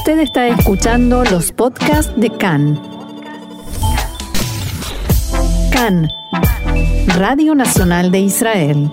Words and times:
Usted 0.00 0.20
está 0.20 0.48
escuchando 0.48 1.24
los 1.24 1.52
podcasts 1.52 2.10
de 2.16 2.30
CAN. 2.30 2.80
CAN, 5.70 6.08
Radio 7.18 7.54
Nacional 7.54 8.10
de 8.10 8.20
Israel. 8.20 8.90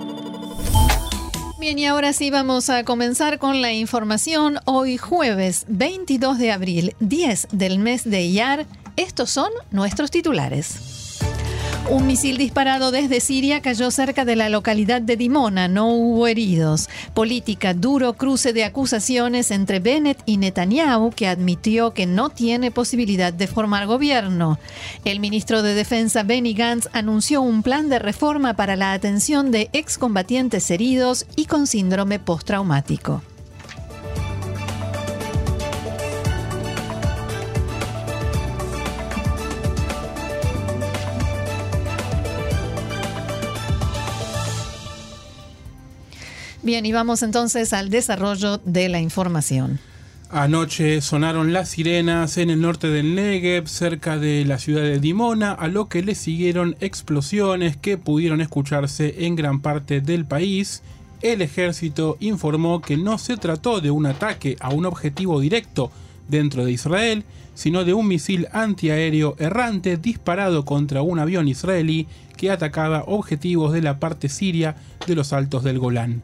Bien, 1.58 1.78
y 1.78 1.86
ahora 1.86 2.12
sí 2.12 2.30
vamos 2.30 2.68
a 2.68 2.84
comenzar 2.84 3.38
con 3.38 3.62
la 3.62 3.72
información. 3.72 4.58
Hoy 4.66 4.98
jueves 4.98 5.64
22 5.68 6.36
de 6.36 6.52
abril, 6.52 6.94
10 7.00 7.48
del 7.52 7.78
mes 7.78 8.04
de 8.04 8.20
Iyar, 8.20 8.66
estos 8.96 9.30
son 9.30 9.48
nuestros 9.70 10.10
titulares. 10.10 10.97
Un 11.90 12.06
misil 12.06 12.36
disparado 12.36 12.90
desde 12.90 13.18
Siria 13.18 13.62
cayó 13.62 13.90
cerca 13.90 14.26
de 14.26 14.36
la 14.36 14.50
localidad 14.50 15.00
de 15.00 15.16
Dimona. 15.16 15.68
No 15.68 15.88
hubo 15.88 16.26
heridos. 16.26 16.90
Política, 17.14 17.72
duro 17.72 18.12
cruce 18.12 18.52
de 18.52 18.64
acusaciones 18.64 19.50
entre 19.50 19.80
Bennett 19.80 20.18
y 20.26 20.36
Netanyahu, 20.36 21.12
que 21.12 21.28
admitió 21.28 21.94
que 21.94 22.04
no 22.04 22.28
tiene 22.28 22.70
posibilidad 22.70 23.32
de 23.32 23.46
formar 23.46 23.86
gobierno. 23.86 24.58
El 25.06 25.18
ministro 25.18 25.62
de 25.62 25.72
Defensa 25.72 26.24
Benny 26.24 26.52
Gantz 26.52 26.90
anunció 26.92 27.40
un 27.40 27.62
plan 27.62 27.88
de 27.88 27.98
reforma 27.98 28.52
para 28.52 28.76
la 28.76 28.92
atención 28.92 29.50
de 29.50 29.70
excombatientes 29.72 30.70
heridos 30.70 31.24
y 31.36 31.46
con 31.46 31.66
síndrome 31.66 32.18
postraumático. 32.18 33.22
Bien, 46.68 46.84
y 46.84 46.92
vamos 46.92 47.22
entonces 47.22 47.72
al 47.72 47.88
desarrollo 47.88 48.58
de 48.58 48.90
la 48.90 49.00
información. 49.00 49.78
Anoche 50.28 51.00
sonaron 51.00 51.54
las 51.54 51.70
sirenas 51.70 52.36
en 52.36 52.50
el 52.50 52.60
norte 52.60 52.88
del 52.88 53.14
Negev, 53.14 53.68
cerca 53.68 54.18
de 54.18 54.44
la 54.44 54.58
ciudad 54.58 54.82
de 54.82 55.00
Dimona, 55.00 55.52
a 55.52 55.68
lo 55.68 55.88
que 55.88 56.02
le 56.02 56.14
siguieron 56.14 56.76
explosiones 56.80 57.78
que 57.78 57.96
pudieron 57.96 58.42
escucharse 58.42 59.24
en 59.24 59.34
gran 59.34 59.62
parte 59.62 60.02
del 60.02 60.26
país. 60.26 60.82
El 61.22 61.40
ejército 61.40 62.18
informó 62.20 62.82
que 62.82 62.98
no 62.98 63.16
se 63.16 63.38
trató 63.38 63.80
de 63.80 63.90
un 63.90 64.04
ataque 64.04 64.58
a 64.60 64.68
un 64.68 64.84
objetivo 64.84 65.40
directo 65.40 65.90
dentro 66.28 66.66
de 66.66 66.72
Israel, 66.72 67.24
sino 67.54 67.86
de 67.86 67.94
un 67.94 68.08
misil 68.08 68.46
antiaéreo 68.52 69.36
errante 69.38 69.96
disparado 69.96 70.66
contra 70.66 71.00
un 71.00 71.18
avión 71.18 71.48
israelí 71.48 72.08
que 72.36 72.50
atacaba 72.50 73.04
objetivos 73.06 73.72
de 73.72 73.80
la 73.80 73.98
parte 73.98 74.28
siria 74.28 74.76
de 75.06 75.14
los 75.14 75.32
altos 75.32 75.64
del 75.64 75.78
Golán. 75.78 76.20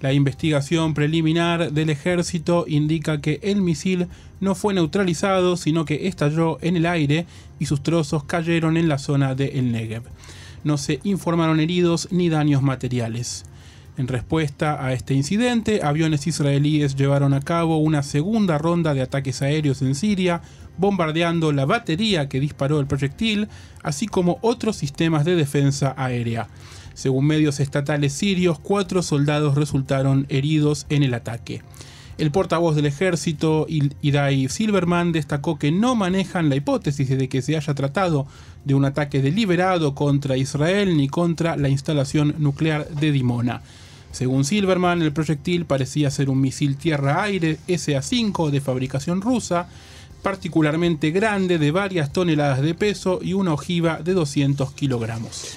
La 0.00 0.12
investigación 0.12 0.94
preliminar 0.94 1.72
del 1.72 1.90
ejército 1.90 2.66
indica 2.68 3.20
que 3.20 3.40
el 3.42 3.60
misil 3.60 4.06
no 4.40 4.54
fue 4.54 4.72
neutralizado, 4.72 5.56
sino 5.56 5.84
que 5.84 6.06
estalló 6.06 6.58
en 6.60 6.76
el 6.76 6.86
aire 6.86 7.26
y 7.58 7.66
sus 7.66 7.82
trozos 7.82 8.22
cayeron 8.22 8.76
en 8.76 8.88
la 8.88 8.98
zona 8.98 9.34
de 9.34 9.58
El 9.58 9.72
Negev. 9.72 10.04
No 10.62 10.78
se 10.78 11.00
informaron 11.02 11.58
heridos 11.58 12.08
ni 12.12 12.28
daños 12.28 12.62
materiales. 12.62 13.44
En 13.96 14.06
respuesta 14.06 14.84
a 14.84 14.92
este 14.92 15.14
incidente, 15.14 15.80
aviones 15.82 16.28
israelíes 16.28 16.94
llevaron 16.94 17.34
a 17.34 17.40
cabo 17.40 17.78
una 17.78 18.04
segunda 18.04 18.56
ronda 18.56 18.94
de 18.94 19.02
ataques 19.02 19.42
aéreos 19.42 19.82
en 19.82 19.96
Siria, 19.96 20.40
bombardeando 20.76 21.50
la 21.50 21.66
batería 21.66 22.28
que 22.28 22.38
disparó 22.38 22.78
el 22.78 22.86
proyectil, 22.86 23.48
así 23.82 24.06
como 24.06 24.38
otros 24.42 24.76
sistemas 24.76 25.24
de 25.24 25.34
defensa 25.34 25.94
aérea. 25.96 26.46
Según 26.98 27.28
medios 27.28 27.60
estatales 27.60 28.12
sirios, 28.12 28.58
cuatro 28.58 29.04
soldados 29.04 29.54
resultaron 29.54 30.26
heridos 30.30 30.84
en 30.88 31.04
el 31.04 31.14
ataque. 31.14 31.62
El 32.18 32.32
portavoz 32.32 32.74
del 32.74 32.86
ejército, 32.86 33.68
Idai 34.02 34.48
Silverman, 34.48 35.12
destacó 35.12 35.60
que 35.60 35.70
no 35.70 35.94
manejan 35.94 36.48
la 36.48 36.56
hipótesis 36.56 37.08
de 37.08 37.28
que 37.28 37.40
se 37.40 37.56
haya 37.56 37.72
tratado 37.74 38.26
de 38.64 38.74
un 38.74 38.84
ataque 38.84 39.22
deliberado 39.22 39.94
contra 39.94 40.36
Israel 40.36 40.96
ni 40.96 41.06
contra 41.06 41.56
la 41.56 41.68
instalación 41.68 42.34
nuclear 42.38 42.88
de 42.88 43.12
Dimona. 43.12 43.62
Según 44.10 44.44
Silverman, 44.44 45.00
el 45.00 45.12
proyectil 45.12 45.66
parecía 45.66 46.10
ser 46.10 46.28
un 46.28 46.40
misil 46.40 46.76
tierra-aire 46.76 47.58
SA-5 47.68 48.50
de 48.50 48.60
fabricación 48.60 49.20
rusa, 49.20 49.68
particularmente 50.24 51.12
grande, 51.12 51.58
de 51.58 51.70
varias 51.70 52.12
toneladas 52.12 52.60
de 52.60 52.74
peso 52.74 53.20
y 53.22 53.34
una 53.34 53.52
ojiva 53.52 54.00
de 54.02 54.14
200 54.14 54.72
kilogramos. 54.72 55.56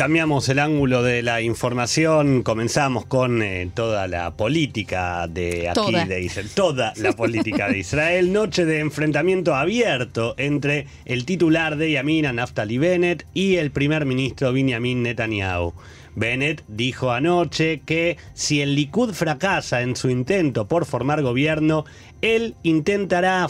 Cambiamos 0.00 0.48
el 0.48 0.60
ángulo 0.60 1.02
de 1.02 1.22
la 1.22 1.42
información, 1.42 2.42
comenzamos 2.42 3.04
con 3.04 3.42
eh, 3.42 3.70
toda 3.74 4.08
la 4.08 4.30
política 4.30 5.28
de 5.28 5.68
aquí 5.68 5.94
de 6.08 6.22
Israel, 6.22 6.48
toda 6.54 6.94
la 6.96 7.12
política 7.12 7.68
de 7.68 7.80
Israel, 7.80 8.32
noche 8.32 8.64
de 8.64 8.80
enfrentamiento 8.80 9.54
abierto 9.54 10.34
entre 10.38 10.86
el 11.04 11.26
titular 11.26 11.76
de 11.76 11.92
Yamina, 11.92 12.32
Naftali 12.32 12.78
Bennett, 12.78 13.26
y 13.34 13.56
el 13.56 13.72
primer 13.72 14.06
ministro 14.06 14.54
Benjamin 14.54 15.02
Netanyahu. 15.02 15.74
Bennett 16.16 16.64
dijo 16.66 17.12
anoche 17.12 17.82
que 17.84 18.16
si 18.34 18.62
el 18.62 18.74
Likud 18.74 19.12
fracasa 19.12 19.82
en 19.82 19.96
su 19.96 20.10
intento 20.10 20.66
por 20.66 20.86
formar 20.86 21.22
gobierno, 21.22 21.84
él 22.22 22.54
intentará, 22.62 23.46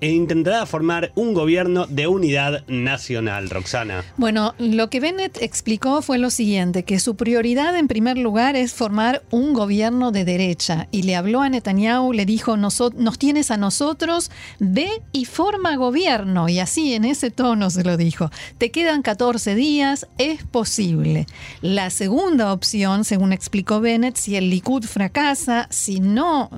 intentará 0.00 0.66
formar 0.66 1.12
un 1.14 1.34
gobierno 1.34 1.86
de 1.86 2.06
unidad 2.06 2.64
nacional, 2.66 3.50
Roxana. 3.50 4.04
Bueno, 4.16 4.54
lo 4.58 4.90
que 4.90 5.00
Bennett 5.00 5.40
explicó 5.42 6.02
fue 6.02 6.18
lo 6.18 6.30
siguiente, 6.30 6.84
que 6.84 6.98
su 6.98 7.16
prioridad 7.16 7.76
en 7.76 7.88
primer 7.88 8.18
lugar 8.18 8.56
es 8.56 8.74
formar 8.74 9.22
un 9.30 9.52
gobierno 9.52 10.10
de 10.10 10.24
derecha. 10.24 10.88
Y 10.90 11.02
le 11.02 11.16
habló 11.16 11.42
a 11.42 11.48
Netanyahu, 11.48 12.12
le 12.12 12.26
dijo, 12.26 12.56
nos, 12.56 12.80
tienes 13.18 13.50
a 13.50 13.56
nosotros, 13.56 14.30
ve 14.58 14.88
y 15.12 15.24
forma 15.24 15.76
gobierno. 15.76 16.48
Y 16.48 16.58
así 16.58 16.94
en 16.94 17.04
ese 17.04 17.30
tono 17.30 17.70
se 17.70 17.84
lo 17.84 17.96
dijo. 17.96 18.30
Te 18.58 18.70
quedan 18.70 19.02
14 19.02 19.54
días, 19.54 20.06
es 20.18 20.44
posible. 20.44 21.26
La 21.60 21.90
segunda 21.90 22.52
opción, 22.52 23.04
según 23.04 23.32
explicó 23.32 23.80
Bennett, 23.80 24.16
si 24.16 24.36
el 24.36 24.50
Likud 24.50 24.84
fracasa, 24.84 25.68
si 25.70 26.00
no 26.00 26.50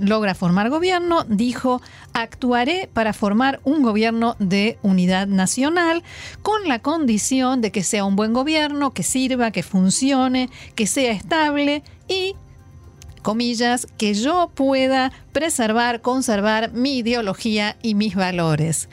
logra 0.00 0.34
formar 0.34 0.70
gobierno, 0.70 0.91
dijo, 1.28 1.80
actuaré 2.12 2.88
para 2.92 3.12
formar 3.12 3.60
un 3.64 3.82
gobierno 3.82 4.36
de 4.38 4.78
unidad 4.82 5.26
nacional 5.26 6.02
con 6.42 6.68
la 6.68 6.80
condición 6.80 7.60
de 7.60 7.70
que 7.72 7.82
sea 7.82 8.04
un 8.04 8.16
buen 8.16 8.32
gobierno, 8.32 8.92
que 8.92 9.02
sirva, 9.02 9.50
que 9.50 9.62
funcione, 9.62 10.50
que 10.74 10.86
sea 10.86 11.12
estable 11.12 11.82
y 12.08 12.34
comillas, 13.22 13.86
que 13.96 14.14
yo 14.14 14.50
pueda 14.54 15.12
preservar, 15.32 16.02
conservar 16.02 16.72
mi 16.72 16.98
ideología 16.98 17.76
y 17.82 17.94
mis 17.94 18.14
valores. 18.14 18.88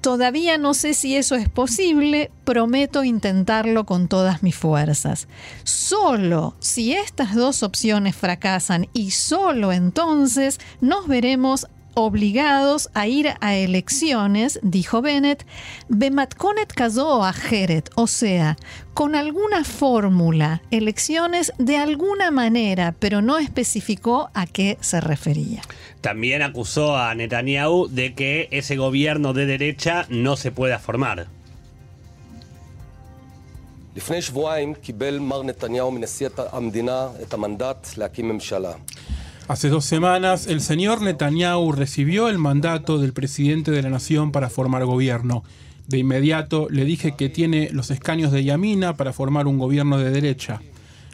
Todavía 0.00 0.58
no 0.58 0.74
sé 0.74 0.94
si 0.94 1.16
eso 1.16 1.34
es 1.34 1.48
posible, 1.48 2.30
prometo 2.44 3.02
intentarlo 3.02 3.84
con 3.84 4.08
todas 4.08 4.42
mis 4.42 4.54
fuerzas. 4.54 5.26
Solo 5.64 6.54
si 6.60 6.92
estas 6.92 7.34
dos 7.34 7.62
opciones 7.62 8.14
fracasan 8.14 8.88
y 8.92 9.10
solo 9.10 9.72
entonces 9.72 10.60
nos 10.80 11.08
veremos 11.08 11.66
obligados 11.98 12.90
a 12.94 13.06
ir 13.08 13.34
a 13.40 13.56
elecciones, 13.56 14.60
dijo 14.62 15.02
Bennett, 15.02 15.44
Bematkonet 15.88 16.72
casó 16.72 17.24
a 17.24 17.32
Jeret, 17.32 17.90
o 17.96 18.06
sea, 18.06 18.56
con 18.94 19.14
alguna 19.14 19.64
fórmula, 19.64 20.62
elecciones 20.70 21.52
de 21.58 21.76
alguna 21.76 22.30
manera, 22.30 22.94
pero 22.98 23.20
no 23.20 23.38
especificó 23.38 24.30
a 24.34 24.46
qué 24.46 24.78
se 24.80 25.00
refería. 25.00 25.62
También 26.00 26.42
acusó 26.42 26.96
a 26.96 27.14
Netanyahu 27.14 27.88
de 27.88 28.14
que 28.14 28.48
ese 28.52 28.76
gobierno 28.76 29.32
de 29.32 29.46
derecha 29.46 30.06
no 30.08 30.36
se 30.36 30.52
pueda 30.52 30.78
formar. 30.78 31.26
Hace 39.48 39.70
dos 39.70 39.86
semanas, 39.86 40.46
el 40.46 40.60
señor 40.60 41.00
Netanyahu 41.00 41.72
recibió 41.72 42.28
el 42.28 42.36
mandato 42.36 42.98
del 42.98 43.14
presidente 43.14 43.70
de 43.70 43.80
la 43.80 43.88
nación 43.88 44.30
para 44.30 44.50
formar 44.50 44.84
gobierno. 44.84 45.42
De 45.86 45.96
inmediato 45.96 46.68
le 46.68 46.84
dije 46.84 47.16
que 47.16 47.30
tiene 47.30 47.70
los 47.72 47.90
escaños 47.90 48.30
de 48.30 48.44
Yamina 48.44 48.98
para 48.98 49.14
formar 49.14 49.46
un 49.46 49.56
gobierno 49.56 49.96
de 49.96 50.10
derecha. 50.10 50.60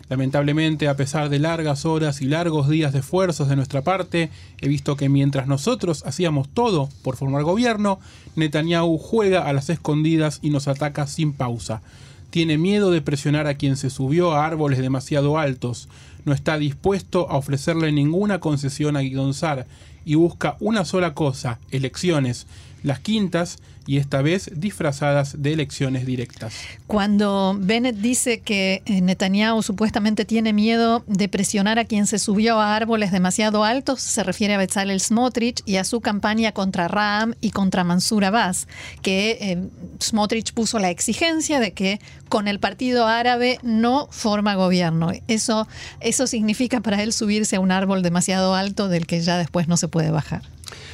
Lamentablemente, 0.09 0.89
a 0.89 0.97
pesar 0.97 1.29
de 1.29 1.39
largas 1.39 1.85
horas 1.85 2.23
y 2.23 2.25
largos 2.25 2.69
días 2.69 2.93
de 2.93 2.99
esfuerzos 2.99 3.49
de 3.49 3.55
nuestra 3.55 3.83
parte, 3.83 4.31
he 4.61 4.67
visto 4.67 4.97
que 4.97 5.09
mientras 5.09 5.47
nosotros 5.47 6.03
hacíamos 6.05 6.49
todo 6.49 6.89
por 7.03 7.17
formar 7.17 7.45
gobierno, 7.45 8.01
Netanyahu 8.35 8.99
juega 8.99 9.47
a 9.47 9.53
las 9.53 9.71
escondidas 9.71 10.41
y 10.43 10.51
nos 10.51 10.67
ataca 10.67 11.07
sin 11.07 11.35
pausa. 11.35 11.83
Tiene 12.31 12.59
miedo 12.59 12.91
de 12.91 13.01
presionar 13.01 13.47
a 13.47 13.55
quien 13.55 13.77
se 13.77 13.91
subió 13.91 14.33
a 14.33 14.45
árboles 14.45 14.81
demasiado 14.81 15.39
altos, 15.39 15.89
no 16.25 16.33
está 16.33 16.59
dispuesto 16.59 17.31
a 17.31 17.37
ofrecerle 17.37 17.93
ninguna 17.93 18.41
concesión 18.41 18.97
a 18.97 19.01
Guidonzar 19.01 19.67
y 20.05 20.15
busca 20.15 20.57
una 20.61 20.85
sola 20.85 21.15
cosa, 21.15 21.61
elecciones. 21.71 22.47
Las 22.85 23.01
quintas 23.01 23.59
y 23.87 23.99
esta 23.99 24.23
vez 24.23 24.51
disfrazadas 24.55 25.43
de 25.43 25.53
elecciones 25.53 26.07
directas. 26.07 26.55
Cuando 26.87 27.57
Bennett 27.59 27.97
dice 27.97 28.41
que 28.41 28.83
eh, 28.87 29.01
Netanyahu 29.01 29.63
supuestamente 29.63 30.25
tiene 30.25 30.53
miedo 30.53 31.03
de 31.07 31.29
presionar 31.29 31.79
a 31.79 31.85
quien 31.85 32.07
se 32.07 32.19
subió 32.19 32.61
a 32.61 32.77
árboles 32.77 33.11
demasiado 33.11 33.65
altos, 33.65 34.01
se 34.01 34.23
refiere 34.23 34.55
a 34.55 34.59
Bezalel 34.59 35.01
Smotrich 35.01 35.63
y 35.67 35.77
a 35.77 35.85
su 35.85 36.01
campaña 36.01 36.53
contra 36.53 36.89
Ram 36.89 37.35
y 37.41 37.51
contra 37.51 37.85
Mansur 37.85 38.25
Abbas, 38.25 38.69
que 39.03 39.39
eh, 39.41 39.69
Smotrich 40.01 40.53
puso 40.53 40.79
la 40.79 40.91
exigencia 40.91 41.61
de 41.61 41.73
que 41.73 42.01
con 42.29 42.49
el 42.49 42.61
partido 42.61 43.07
árabe 43.07 43.59
no 43.63 44.09
forma 44.11 44.55
gobierno. 44.55 45.13
Eso, 45.29 45.69
eso 46.01 46.27
significa 46.27 46.81
para 46.81 47.03
él 47.03 47.13
subirse 47.13 47.57
a 47.57 47.61
un 47.61 47.71
árbol 47.71 48.03
demasiado 48.03 48.55
alto 48.55 48.89
del 48.89 49.07
que 49.07 49.21
ya 49.21 49.39
después 49.39 49.69
no 49.69 49.77
se 49.77 49.89
puede 49.89 50.11
bajar. 50.11 50.43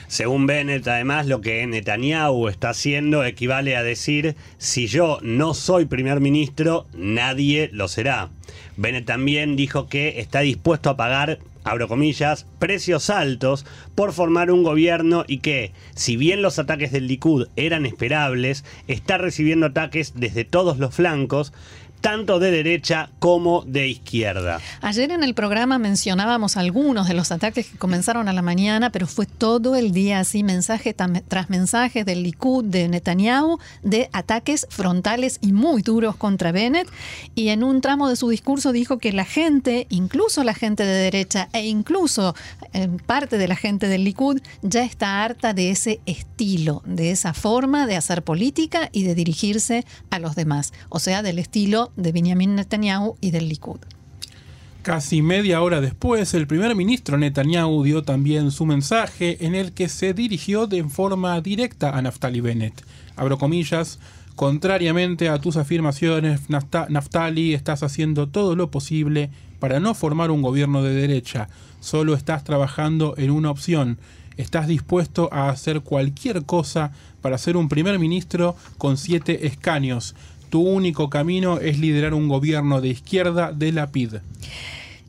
Según 0.09 0.47
Bennett, 0.47 0.87
además, 0.89 1.27
lo 1.27 1.41
que 1.41 1.67
Netanyahu 1.67 2.49
está 2.49 2.71
haciendo 2.71 3.25
equivale 3.25 3.77
a 3.77 3.83
decir, 3.83 4.35
si 4.59 4.87
yo 4.87 5.19
no 5.23 5.55
soy 5.55 5.85
primer 5.85 6.21
ministro, 6.21 6.87
nadie 6.95 7.71
lo 7.73 7.87
será. 7.87 8.31
Bennett 8.77 9.07
también 9.07 9.57
dijo 9.57 9.89
que 9.89 10.21
está 10.21 10.41
dispuesto 10.41 10.91
a 10.91 10.97
pagar, 10.97 11.39
abro 11.65 11.89
comillas, 11.89 12.47
precios 12.59 13.11
altos 13.11 13.67
por 13.95 14.13
formar 14.13 14.51
un 14.51 14.63
gobierno 14.63 15.25
y 15.27 15.39
que, 15.39 15.73
si 15.95 16.17
bien 16.17 16.43
los 16.43 16.59
ataques 16.59 16.91
del 16.91 17.07
Likud 17.07 17.49
eran 17.57 17.87
esperables, 17.87 18.65
está 18.89 19.19
recibiendo 19.19 19.67
ataques 19.67 20.15
desde 20.17 20.45
todos 20.45 20.79
los 20.79 20.95
flancos, 20.95 21.53
tanto 22.01 22.39
de 22.39 22.51
derecha 22.51 23.11
como 23.19 23.63
de 23.67 23.89
izquierda. 23.89 24.61
Ayer 24.81 25.11
en 25.11 25.23
el 25.23 25.35
programa 25.35 25.79
mencionábamos 25.79 26.57
algunos 26.57 27.09
de 27.09 27.15
los 27.15 27.33
ataques 27.33 27.67
que 27.67 27.79
comenzaron 27.79 28.29
a 28.29 28.33
la 28.33 28.43
mañana, 28.43 28.91
pero 28.91 29.07
fue 29.07 29.27
todo 29.27 29.77
el 29.77 29.93
día 29.93 30.21
así, 30.21 30.43
mensaje 30.43 30.95
tras 30.95 31.51
mensaje 31.51 32.05
del 32.05 32.23
Likud, 32.23 32.65
de 32.65 32.89
Netanyahu, 32.89 33.59
de 33.83 34.09
ataques 34.13 34.67
frontales 34.71 35.39
y 35.41 35.53
muy 35.53 35.83
duros 35.83 36.17
contra 36.17 36.53
Bennett. 36.53 36.89
Y 37.35 37.49
en 37.49 37.63
un 37.63 37.81
tramo 37.81 38.09
de 38.09 38.17
su 38.17 38.29
discurso 38.29 38.73
dijo 38.73 38.99
que 38.99 39.13
la 39.13 39.25
gente, 39.25 39.87
incluso 39.91 40.45
la 40.45 40.55
gente 40.55 40.85
de 40.85 40.93
derecha 40.93 41.49
e 41.53 41.67
incluso 41.67 42.35
eh, 42.73 42.89
parte 43.07 43.39
de 43.39 43.49
la 43.49 43.57
gente 43.57 43.89
del 43.89 44.05
Likud, 44.05 44.41
ya 44.63 44.85
está 44.85 45.23
harta 45.23 45.53
de 45.53 45.71
ese 45.71 46.01
estilo, 46.07 46.83
de 46.87 47.11
esa 47.11 47.35
forma 47.35 47.87
de 47.87 47.97
hacer 47.97 48.23
política 48.23 48.89
y 48.93 49.03
de 49.03 49.15
dirigirse 49.15 49.85
a 50.11 50.19
los 50.19 50.35
demás. 50.35 50.73
O 50.89 50.99
sea, 50.99 51.23
del 51.23 51.39
estilo 51.39 51.90
de 51.97 52.13
Benjamin 52.13 52.55
Netanyahu 52.55 53.17
y 53.21 53.31
del 53.31 53.49
Likud. 53.49 53.81
Casi 54.83 55.21
media 55.21 55.61
hora 55.61 55.83
después, 55.83 56.33
el 56.33 56.47
primer 56.47 56.75
ministro 56.75 57.19
Netanyahu 57.19 57.83
dio 57.85 58.03
también 58.03 58.51
su 58.51 58.65
mensaje 58.65 59.45
en 59.45 59.55
el 59.55 59.73
que 59.73 59.91
se 59.91 60.15
dirigió 60.15 60.67
de 60.67 60.83
forma 60.85 61.39
directa 61.43 61.91
a 61.91 62.01
Naftali 62.01 62.41
Bennett. 62.41 62.83
Abro 63.15 63.37
comillas, 63.37 63.99
contrariamente 64.37 65.29
a 65.29 65.39
tus 65.39 65.59
afirmaciones, 65.59 66.49
Naftali, 66.49 67.53
estás 67.53 67.83
haciendo 67.83 68.27
todo 68.31 68.57
lo 68.57 68.71
posible 68.71 69.31
para 69.59 69.81
no 69.81 69.93
formar 69.93 70.31
un 70.31 70.41
gobierno 70.41 70.83
de 70.83 70.95
derecha. 70.95 71.51
Solo 71.81 72.15
estás 72.15 72.43
trabajando 72.43 73.15
en 73.19 73.33
una 73.33 73.51
opción. 73.51 73.99
Estás 74.39 74.67
dispuesto 74.67 75.29
a 75.31 75.51
hacer 75.51 75.83
cualquier 75.83 76.47
cosa 76.47 76.93
para 77.21 77.37
ser 77.37 77.59
un 77.59 77.69
primer 77.69 77.99
ministro 77.99 78.57
con 78.79 78.97
siete 78.97 79.47
escaños 79.47 80.15
tu 80.51 80.61
único 80.61 81.09
camino 81.09 81.59
es 81.59 81.79
liderar 81.79 82.13
un 82.13 82.29
gobierno 82.29 82.81
de 82.81 82.89
izquierda 82.89 83.53
de 83.53 83.73
la 83.73 83.91
PID. 83.91 84.17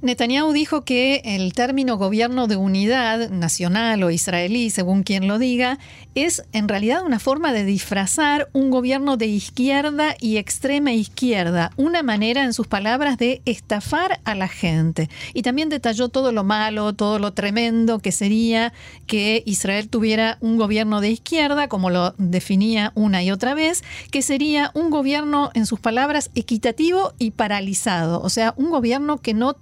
Netanyahu 0.01 0.51
dijo 0.51 0.81
que 0.81 1.21
el 1.23 1.53
término 1.53 1.95
gobierno 1.95 2.47
de 2.47 2.55
unidad 2.55 3.29
nacional 3.29 4.01
o 4.01 4.09
israelí, 4.09 4.71
según 4.71 5.03
quien 5.03 5.27
lo 5.27 5.37
diga, 5.37 5.77
es 6.15 6.43
en 6.53 6.67
realidad 6.67 7.03
una 7.05 7.19
forma 7.19 7.53
de 7.53 7.65
disfrazar 7.65 8.49
un 8.51 8.71
gobierno 8.71 9.15
de 9.15 9.27
izquierda 9.27 10.15
y 10.19 10.37
extrema 10.37 10.91
izquierda, 10.91 11.71
una 11.77 12.01
manera, 12.01 12.43
en 12.43 12.53
sus 12.53 12.65
palabras, 12.65 13.19
de 13.19 13.43
estafar 13.45 14.19
a 14.23 14.33
la 14.33 14.47
gente. 14.47 15.07
Y 15.35 15.43
también 15.43 15.69
detalló 15.69 16.09
todo 16.09 16.31
lo 16.31 16.43
malo, 16.43 16.93
todo 16.93 17.19
lo 17.19 17.33
tremendo 17.33 17.99
que 17.99 18.11
sería 18.11 18.73
que 19.05 19.43
Israel 19.45 19.87
tuviera 19.87 20.39
un 20.41 20.57
gobierno 20.57 20.99
de 20.99 21.11
izquierda, 21.11 21.67
como 21.67 21.91
lo 21.91 22.15
definía 22.17 22.91
una 22.95 23.21
y 23.21 23.29
otra 23.29 23.53
vez, 23.53 23.83
que 24.09 24.23
sería 24.23 24.71
un 24.73 24.89
gobierno, 24.89 25.51
en 25.53 25.67
sus 25.67 25.79
palabras, 25.79 26.31
equitativo 26.33 27.13
y 27.19 27.31
paralizado, 27.31 28.19
o 28.21 28.29
sea, 28.29 28.55
un 28.57 28.71
gobierno 28.71 29.17
que 29.17 29.35
no 29.35 29.55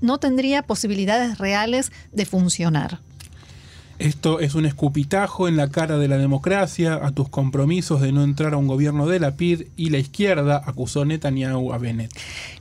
no 0.00 0.18
tendría 0.18 0.62
posibilidades 0.62 1.38
reales 1.38 1.92
de 2.12 2.26
funcionar. 2.26 3.00
Esto 4.02 4.40
es 4.40 4.56
un 4.56 4.66
escupitajo 4.66 5.46
en 5.46 5.56
la 5.56 5.68
cara 5.68 5.96
de 5.96 6.08
la 6.08 6.18
democracia, 6.18 6.94
a 6.94 7.12
tus 7.12 7.28
compromisos 7.28 8.00
de 8.00 8.10
no 8.10 8.24
entrar 8.24 8.52
a 8.52 8.56
un 8.56 8.66
gobierno 8.66 9.06
de 9.06 9.20
la 9.20 9.36
PID 9.36 9.68
y 9.76 9.90
la 9.90 9.98
izquierda, 9.98 10.60
acusó 10.66 11.04
Netanyahu 11.04 11.72
a 11.72 11.78
Bennett. 11.78 12.10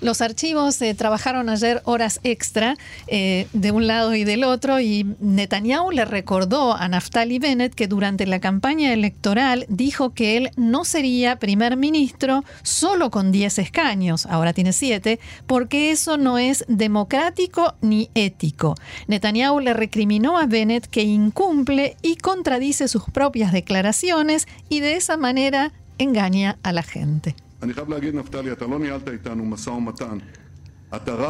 Los 0.01 0.21
archivos 0.21 0.79
eh, 0.83 0.93
trabajaron 0.93 1.49
ayer 1.49 1.81
horas 1.85 2.19
extra 2.23 2.77
eh, 3.07 3.47
de 3.53 3.71
un 3.71 3.87
lado 3.87 4.13
y 4.13 4.23
del 4.23 4.43
otro 4.43 4.79
y 4.79 5.15
Netanyahu 5.19 5.89
le 5.89 6.05
recordó 6.05 6.75
a 6.75 6.87
Naftali 6.87 7.39
Bennett 7.39 7.73
que 7.73 7.87
durante 7.87 8.27
la 8.27 8.39
campaña 8.39 8.93
electoral 8.93 9.65
dijo 9.67 10.11
que 10.11 10.37
él 10.37 10.51
no 10.57 10.85
sería 10.85 11.39
primer 11.39 11.75
ministro 11.75 12.43
solo 12.61 13.09
con 13.09 13.31
10 13.31 13.57
escaños, 13.57 14.27
ahora 14.27 14.53
tiene 14.53 14.73
7, 14.73 15.19
porque 15.47 15.89
eso 15.89 16.17
no 16.17 16.37
es 16.37 16.65
democrático 16.67 17.73
ni 17.81 18.11
ético. 18.13 18.75
Netanyahu 19.07 19.59
le 19.59 19.73
recriminó 19.73 20.37
a 20.37 20.45
Bennett 20.45 20.85
que 20.85 21.01
incumple 21.31 21.95
y 22.01 22.17
contradice 22.17 22.89
sus 22.89 23.05
propias 23.05 23.53
declaraciones 23.53 24.47
y 24.67 24.81
de 24.81 24.97
esa 24.97 25.15
manera 25.15 25.71
engaña 25.97 26.57
a 26.61 26.73
la 26.73 26.83
gente. 26.83 27.35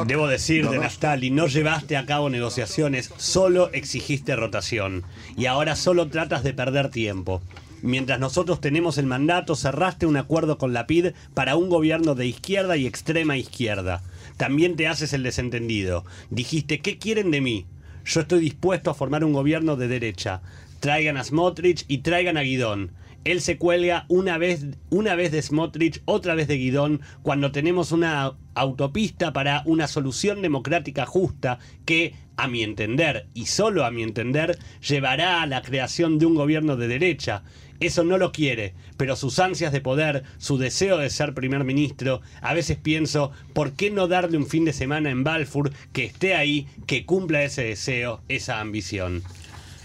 Debo 0.08 0.28
decir 0.28 0.68
de 0.68 0.80
Naftali, 0.80 1.30
no 1.30 1.46
llevaste 1.46 1.98
a 1.98 2.08
cabo 2.08 2.32
negociaciones, 2.32 3.14
solo 3.18 3.72
exigiste 3.74 4.36
rotación. 4.36 5.04
Y 5.38 5.46
ahora 5.46 5.76
solo 5.76 6.08
tratas 6.08 6.44
de 6.44 6.54
perder 6.54 6.90
tiempo. 6.90 7.44
Mientras 7.84 8.20
nosotros 8.20 8.60
tenemos 8.60 8.98
el 8.98 9.06
mandato, 9.06 9.56
cerraste 9.56 10.08
un 10.08 10.18
acuerdo 10.18 10.58
con 10.58 10.74
la 10.74 10.88
PID 10.88 11.10
para 11.36 11.56
un 11.58 11.70
gobierno 11.70 12.16
de 12.16 12.26
izquierda 12.26 12.76
y 12.76 12.88
extrema 12.88 13.38
izquierda. 13.38 14.02
También 14.38 14.76
te 14.76 14.88
haces 14.88 15.14
el 15.14 15.22
desentendido. 15.22 16.06
Dijiste, 16.32 16.80
¿qué 16.80 16.98
quieren 16.98 17.30
de 17.30 17.42
mí? 17.42 17.66
Yo 18.06 18.22
estoy 18.22 18.40
dispuesto 18.40 18.90
a 18.90 18.94
formar 18.94 19.24
un 19.24 19.34
gobierno 19.34 19.76
de 19.76 19.88
derecha. 19.88 20.42
Traigan 20.80 21.18
a 21.18 21.24
Smotrich 21.24 21.86
y 21.88 22.00
traigan 22.00 22.38
a 22.38 22.42
Guidón. 22.42 22.92
Él 23.24 23.42
se 23.42 23.58
cuelga 23.58 24.06
una 24.08 24.40
vez, 24.40 24.66
una 24.90 25.14
vez 25.14 25.32
de 25.32 25.42
Smotrich, 25.42 26.02
otra 26.06 26.34
vez 26.34 26.48
de 26.48 26.58
Guidón, 26.58 27.02
cuando 27.22 27.52
tenemos 27.52 27.92
una 27.92 28.34
autopista 28.56 29.32
para 29.32 29.62
una 29.66 29.88
solución 29.88 30.42
democrática 30.42 31.06
justa 31.06 31.60
que, 31.86 32.16
a 32.36 32.48
mi 32.48 32.64
entender, 32.64 33.28
y 33.36 33.46
solo 33.46 33.86
a 33.86 33.92
mi 33.92 34.02
entender, 34.02 34.58
llevará 34.88 35.44
a 35.44 35.46
la 35.46 35.62
creación 35.62 36.18
de 36.18 36.26
un 36.26 36.34
gobierno 36.34 36.78
de 36.78 36.88
derecha. 36.88 37.44
Eso 37.82 38.04
no 38.04 38.20
lo 38.20 38.32
quiere, 38.32 38.76
pero 38.96 39.16
sus 39.16 39.40
ansias 39.40 39.74
de 39.74 39.82
poder, 39.82 40.24
su 40.38 40.60
deseo 40.60 41.00
de 41.00 41.10
ser 41.10 41.34
primer 41.34 41.64
ministro, 41.64 42.22
a 42.40 42.54
veces 42.54 42.78
pienso, 42.78 43.32
¿por 43.54 43.74
qué 43.74 43.90
no 43.90 44.08
darle 44.08 44.38
un 44.38 44.46
fin 44.46 44.66
de 44.66 44.72
semana 44.72 45.10
en 45.10 45.24
Balfour 45.24 45.74
que 45.92 46.06
esté 46.06 46.36
ahí, 46.36 46.68
que 46.86 47.08
cumpla 47.08 47.42
ese 47.42 47.64
deseo, 47.64 48.22
esa 48.30 48.60
ambición? 48.60 49.24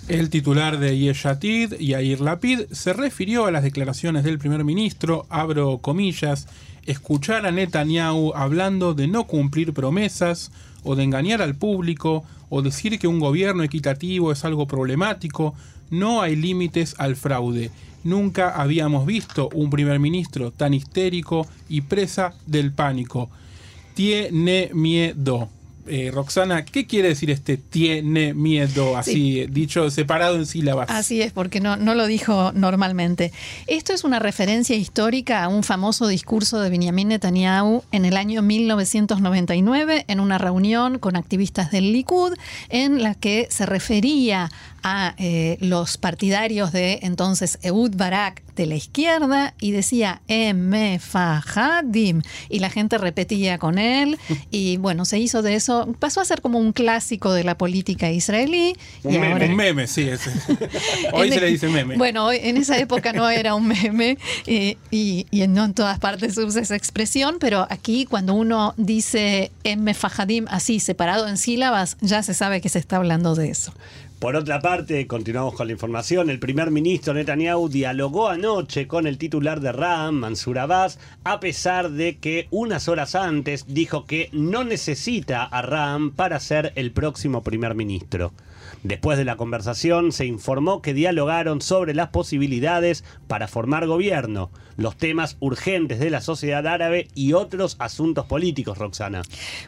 El 0.08 0.28
titular 0.28 0.78
de 0.78 0.98
Yeshatid, 0.98 1.78
Yair 1.78 2.20
Lapid, 2.20 2.66
se 2.70 2.92
refirió 2.92 3.46
a 3.46 3.50
las 3.50 3.62
declaraciones 3.62 4.24
del 4.24 4.38
primer 4.38 4.62
ministro, 4.62 5.24
abro 5.30 5.78
comillas, 5.78 6.48
escuchar 6.86 7.46
a 7.46 7.50
Netanyahu 7.50 8.32
hablando 8.34 8.94
de 8.94 9.06
no 9.08 9.24
cumplir 9.24 9.72
promesas 9.72 10.50
o 10.82 10.94
de 10.96 11.02
engañar 11.02 11.42
al 11.42 11.54
público 11.54 12.24
o 12.48 12.62
decir 12.62 12.98
que 12.98 13.08
un 13.08 13.18
gobierno 13.18 13.62
equitativo 13.62 14.32
es 14.32 14.44
algo 14.44 14.66
problemático, 14.66 15.54
no 15.90 16.22
hay 16.22 16.36
límites 16.36 16.94
al 16.98 17.16
fraude. 17.16 17.70
Nunca 18.04 18.50
habíamos 18.50 19.04
visto 19.04 19.48
un 19.52 19.68
primer 19.68 19.98
ministro 19.98 20.52
tan 20.52 20.74
histérico 20.74 21.46
y 21.68 21.80
presa 21.80 22.34
del 22.46 22.72
pánico. 22.72 23.30
Tiene 23.94 24.70
miedo. 24.72 25.48
Eh, 25.88 26.10
Roxana, 26.12 26.64
¿qué 26.64 26.86
quiere 26.86 27.08
decir 27.08 27.30
este 27.30 27.56
tiene 27.56 28.34
miedo? 28.34 28.96
Así, 28.96 29.46
dicho 29.46 29.88
separado 29.90 30.36
en 30.36 30.46
sílabas. 30.46 30.90
Así 30.90 31.22
es, 31.22 31.32
porque 31.32 31.60
no, 31.60 31.76
no 31.76 31.94
lo 31.94 32.06
dijo 32.06 32.52
normalmente. 32.52 33.32
Esto 33.66 33.92
es 33.92 34.04
una 34.04 34.18
referencia 34.18 34.76
histórica 34.76 35.44
a 35.44 35.48
un 35.48 35.62
famoso 35.62 36.06
discurso 36.08 36.60
de 36.60 36.70
Benjamin 36.70 37.08
Netanyahu 37.08 37.84
en 37.92 38.04
el 38.04 38.16
año 38.16 38.42
1999, 38.42 40.04
en 40.08 40.20
una 40.20 40.38
reunión 40.38 40.98
con 40.98 41.16
activistas 41.16 41.70
del 41.70 41.92
Likud, 41.92 42.34
en 42.68 43.02
la 43.02 43.14
que 43.14 43.48
se 43.50 43.66
refería 43.66 44.50
a 44.88 45.16
eh, 45.18 45.56
los 45.60 45.98
partidarios 45.98 46.70
de 46.70 47.00
entonces 47.02 47.58
Ehud 47.62 47.96
Barak 47.96 48.44
de 48.54 48.66
la 48.66 48.76
izquierda 48.76 49.52
y 49.60 49.72
decía 49.72 50.22
M 50.28 51.00
Fahadim 51.00 52.22
y 52.48 52.60
la 52.60 52.70
gente 52.70 52.96
repetía 52.96 53.58
con 53.58 53.78
él 53.78 54.16
y 54.52 54.76
bueno, 54.76 55.04
se 55.04 55.18
hizo 55.18 55.42
de 55.42 55.56
eso, 55.56 55.92
pasó 55.98 56.20
a 56.20 56.24
ser 56.24 56.40
como 56.40 56.60
un 56.60 56.72
clásico 56.72 57.32
de 57.32 57.42
la 57.42 57.58
política 57.58 58.12
israelí. 58.12 58.74
Un, 59.02 59.14
y 59.14 59.18
meme, 59.18 59.32
ahora- 59.32 59.46
un 59.46 59.56
meme, 59.56 59.86
sí. 59.88 60.02
ese. 60.08 60.30
Hoy 61.12 61.28
en 61.28 61.34
se 61.34 61.40
le 61.40 61.46
dice 61.48 61.68
meme. 61.68 61.96
Bueno, 61.96 62.30
en 62.30 62.56
esa 62.56 62.78
época 62.78 63.12
no 63.12 63.28
era 63.28 63.56
un 63.56 63.66
meme 63.66 64.18
eh, 64.46 64.76
y, 64.92 65.26
y 65.32 65.46
no 65.48 65.64
en 65.64 65.74
todas 65.74 65.98
partes 65.98 66.34
se 66.36 66.44
usa 66.44 66.62
esa 66.62 66.76
expresión, 66.76 67.38
pero 67.40 67.66
aquí 67.70 68.06
cuando 68.06 68.34
uno 68.34 68.72
dice 68.76 69.50
M 69.64 69.92
Fahadim 69.94 70.46
así, 70.48 70.78
separado 70.78 71.26
en 71.26 71.38
sílabas, 71.38 71.96
ya 72.00 72.22
se 72.22 72.34
sabe 72.34 72.60
que 72.60 72.68
se 72.68 72.78
está 72.78 72.98
hablando 72.98 73.34
de 73.34 73.50
eso. 73.50 73.72
Por 74.18 74.34
otra 74.34 74.62
parte, 74.62 75.06
continuamos 75.06 75.54
con 75.54 75.66
la 75.66 75.74
información. 75.74 76.30
El 76.30 76.38
primer 76.38 76.70
ministro 76.70 77.12
Netanyahu 77.12 77.68
dialogó 77.68 78.28
anoche 78.30 78.88
con 78.88 79.06
el 79.06 79.18
titular 79.18 79.60
de 79.60 79.72
RAM, 79.72 80.14
Mansur 80.14 80.58
Abbas, 80.58 80.98
a 81.22 81.38
pesar 81.38 81.90
de 81.90 82.16
que 82.16 82.48
unas 82.50 82.88
horas 82.88 83.14
antes 83.14 83.66
dijo 83.68 84.06
que 84.06 84.30
no 84.32 84.64
necesita 84.64 85.44
a 85.44 85.60
RAM 85.60 86.12
para 86.12 86.40
ser 86.40 86.72
el 86.76 86.92
próximo 86.92 87.42
primer 87.42 87.74
ministro. 87.74 88.32
Después 88.86 89.18
de 89.18 89.24
la 89.24 89.36
conversación 89.36 90.12
se 90.12 90.26
informó 90.26 90.80
que 90.80 90.94
dialogaron 90.94 91.60
sobre 91.60 91.92
las 91.92 92.10
posibilidades 92.10 93.02
para 93.26 93.48
formar 93.48 93.88
gobierno, 93.88 94.52
los 94.76 94.96
temas 94.96 95.36
urgentes 95.40 95.98
de 95.98 96.08
la 96.08 96.20
sociedad 96.20 96.64
árabe 96.68 97.08
y 97.12 97.32
otros 97.32 97.74
asuntos 97.80 98.26
políticos, 98.26 98.78
Roxana. 98.78 99.22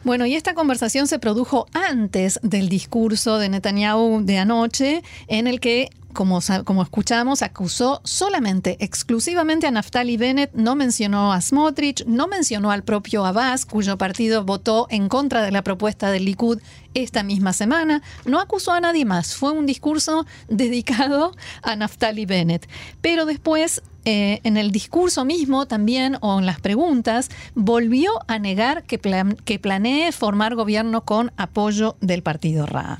Bueno, 0.05 0.25
y 0.25 0.35
esta 0.35 0.53
conversación 0.53 1.07
se 1.07 1.19
produjo 1.19 1.67
antes 1.73 2.39
del 2.43 2.69
discurso 2.69 3.39
de 3.39 3.49
Netanyahu 3.49 4.23
de 4.23 4.37
anoche, 4.37 5.03
en 5.27 5.47
el 5.47 5.59
que, 5.59 5.89
como, 6.13 6.39
como 6.65 6.81
escuchamos, 6.83 7.41
acusó 7.41 8.01
solamente, 8.03 8.77
exclusivamente 8.79 9.67
a 9.67 9.71
Naftali 9.71 10.17
Bennett, 10.17 10.51
no 10.53 10.75
mencionó 10.75 11.31
a 11.33 11.41
Smotrich, 11.41 12.05
no 12.05 12.27
mencionó 12.27 12.71
al 12.71 12.83
propio 12.83 13.25
Abbas, 13.25 13.65
cuyo 13.65 13.97
partido 13.97 14.43
votó 14.43 14.87
en 14.89 15.07
contra 15.09 15.41
de 15.43 15.51
la 15.51 15.63
propuesta 15.63 16.11
del 16.11 16.25
Likud 16.25 16.59
esta 16.93 17.23
misma 17.23 17.53
semana, 17.53 18.01
no 18.25 18.39
acusó 18.39 18.71
a 18.73 18.81
nadie 18.81 19.05
más, 19.05 19.35
fue 19.35 19.51
un 19.51 19.65
discurso 19.65 20.25
dedicado 20.49 21.35
a 21.61 21.75
Naftali 21.75 22.25
Bennett. 22.25 22.67
Pero 23.01 23.25
después 23.25 23.81
eh, 24.05 24.39
en 24.43 24.57
el 24.57 24.71
discurso 24.71 25.25
mismo 25.25 25.67
también, 25.67 26.17
o 26.21 26.39
en 26.39 26.45
las 26.45 26.59
preguntas, 26.59 27.29
volvió 27.53 28.11
a 28.27 28.39
negar 28.39 28.83
que, 28.83 28.97
plan- 28.97 29.35
que 29.45 29.59
planee 29.59 30.11
formar 30.11 30.55
gobierno 30.55 31.01
con 31.05 31.31
apoyo 31.37 31.95
del 32.01 32.23
partido 32.23 32.65
RAM. 32.65 32.99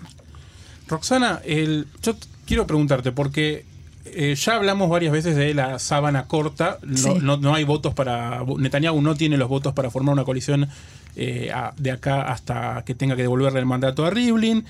Roxana, 0.88 1.40
el, 1.46 1.88
yo 2.02 2.16
quiero 2.50 2.68
preguntarte, 2.68 3.14
porque 3.14 3.64
eh, 4.06 4.36
ya 4.36 4.56
hablamos 4.56 4.90
varias 4.90 5.14
veces 5.14 5.36
de 5.36 5.54
la 5.54 5.78
sábana 5.80 6.26
corta, 6.26 6.80
no, 6.84 6.98
Sí. 6.98 7.10
no- 7.22 7.38
no 7.38 7.54
hay 7.54 7.64
votos 7.64 7.94
para... 7.94 8.44
Netanyahu 8.58 9.02
no 9.02 9.14
tiene 9.16 9.38
los 9.38 9.48
votos 9.48 9.74
para 9.74 9.90
formar 9.92 10.14
una 10.14 10.24
coalición 10.26 10.68
eh, 11.16 11.52
a- 11.54 11.74
de 11.78 11.92
acá 11.92 12.24
hasta 12.24 12.84
que 12.86 12.96
tenga 12.96 13.16
que 13.16 13.22
devolverle 13.24 13.60
el 13.60 13.66
mandato 13.66 14.06
a 14.06 14.10
Rivlin. 14.10 14.66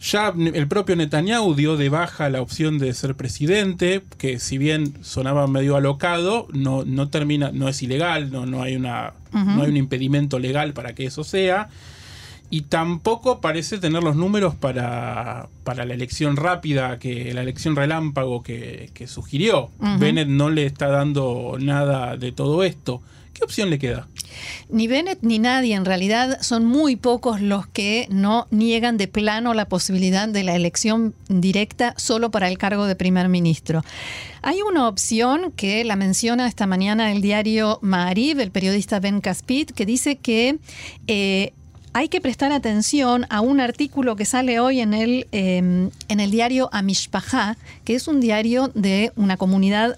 Ya 0.00 0.34
el 0.36 0.68
propio 0.68 0.94
Netanyahu 0.94 1.54
dio 1.54 1.78
de 1.78 1.88
baja 1.88 2.28
la 2.28 2.42
opción 2.42 2.78
de 2.78 2.92
ser 2.92 3.14
presidente, 3.14 4.02
que 4.18 4.38
si 4.38 4.58
bien 4.58 4.92
sonaba 5.02 5.46
medio 5.46 5.74
alocado, 5.76 6.46
no, 6.52 6.84
no 6.84 7.08
termina, 7.08 7.50
no 7.52 7.68
es 7.70 7.82
ilegal, 7.82 8.30
no, 8.30 8.44
no 8.44 8.62
hay 8.62 8.76
una, 8.76 9.14
no 9.32 9.62
hay 9.62 9.70
un 9.70 9.76
impedimento 9.78 10.38
legal 10.38 10.74
para 10.74 10.94
que 10.94 11.06
eso 11.06 11.24
sea. 11.24 11.68
Y 12.48 12.62
tampoco 12.62 13.40
parece 13.40 13.78
tener 13.78 14.02
los 14.02 14.16
números 14.16 14.54
para, 14.54 15.48
para 15.64 15.84
la 15.84 15.94
elección 15.94 16.36
rápida, 16.36 16.98
que 16.98 17.34
la 17.34 17.42
elección 17.42 17.74
relámpago 17.74 18.42
que, 18.42 18.90
que 18.94 19.06
sugirió. 19.06 19.70
Bennett 19.98 20.28
no 20.28 20.50
le 20.50 20.66
está 20.66 20.88
dando 20.88 21.56
nada 21.58 22.16
de 22.16 22.32
todo 22.32 22.62
esto. 22.62 23.02
¿Qué 23.36 23.44
opción 23.44 23.68
le 23.68 23.78
queda? 23.78 24.08
Ni 24.70 24.86
Bennett 24.86 25.18
ni 25.20 25.38
nadie, 25.38 25.74
en 25.74 25.84
realidad, 25.84 26.38
son 26.40 26.64
muy 26.64 26.96
pocos 26.96 27.42
los 27.42 27.66
que 27.66 28.06
no 28.10 28.46
niegan 28.50 28.96
de 28.96 29.08
plano 29.08 29.52
la 29.52 29.68
posibilidad 29.68 30.26
de 30.26 30.42
la 30.42 30.54
elección 30.56 31.14
directa 31.28 31.92
solo 31.98 32.30
para 32.30 32.48
el 32.48 32.56
cargo 32.56 32.86
de 32.86 32.96
primer 32.96 33.28
ministro. 33.28 33.84
Hay 34.40 34.62
una 34.62 34.88
opción 34.88 35.52
que 35.52 35.84
la 35.84 35.96
menciona 35.96 36.48
esta 36.48 36.66
mañana 36.66 37.12
el 37.12 37.20
diario 37.20 37.78
Maariv, 37.82 38.40
el 38.40 38.52
periodista 38.52 39.00
Ben 39.00 39.20
Caspit, 39.20 39.70
que 39.70 39.84
dice 39.84 40.16
que 40.16 40.56
eh, 41.06 41.52
hay 41.96 42.10
que 42.10 42.20
prestar 42.20 42.52
atención 42.52 43.24
a 43.30 43.40
un 43.40 43.58
artículo 43.58 44.16
que 44.16 44.26
sale 44.26 44.60
hoy 44.60 44.80
en 44.80 44.92
el, 44.92 45.26
eh, 45.32 45.88
en 46.08 46.20
el 46.20 46.30
diario 46.30 46.68
Amishpajá, 46.70 47.56
que 47.86 47.94
es 47.94 48.06
un 48.06 48.20
diario 48.20 48.70
de 48.74 49.12
una 49.16 49.38
comunidad 49.38 49.96